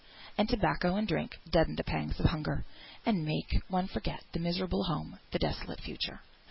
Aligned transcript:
Tobacco 0.49 0.95
and 0.95 1.07
drink 1.07 1.37
deaden 1.47 1.75
the 1.75 1.83
pangs 1.83 2.19
of 2.19 2.25
hunger, 2.25 2.65
and 3.05 3.23
make 3.23 3.61
one 3.67 3.87
forget 3.87 4.23
the 4.33 4.39
miserable 4.39 4.85
home, 4.85 5.19
the 5.31 5.37
desolate 5.37 5.79
future. 5.79 6.21